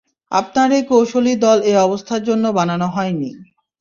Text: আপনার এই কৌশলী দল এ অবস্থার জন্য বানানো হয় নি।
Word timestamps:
আপনার 0.31 0.69
এই 0.71 0.83
কৌশলী 0.83 1.33
দল 1.45 1.57
এ 1.63 1.73
অবস্থার 1.77 2.21
জন্য 2.23 2.45
বানানো 2.57 2.87
হয় 2.87 3.13
নি। 3.13 3.29